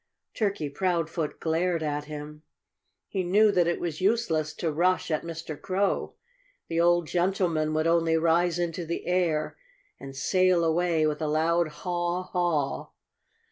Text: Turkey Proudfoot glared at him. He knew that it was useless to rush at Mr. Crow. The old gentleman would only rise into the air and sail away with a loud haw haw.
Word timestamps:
Turkey 0.33 0.67
Proudfoot 0.67 1.39
glared 1.39 1.83
at 1.83 2.05
him. 2.05 2.41
He 3.07 3.21
knew 3.23 3.51
that 3.51 3.67
it 3.67 3.79
was 3.79 4.01
useless 4.01 4.51
to 4.55 4.71
rush 4.71 5.11
at 5.11 5.21
Mr. 5.21 5.61
Crow. 5.61 6.15
The 6.69 6.81
old 6.81 7.05
gentleman 7.05 7.71
would 7.75 7.85
only 7.85 8.17
rise 8.17 8.57
into 8.57 8.83
the 8.83 9.05
air 9.05 9.59
and 9.99 10.15
sail 10.15 10.63
away 10.63 11.05
with 11.05 11.21
a 11.21 11.27
loud 11.27 11.67
haw 11.67 12.23
haw. 12.23 12.89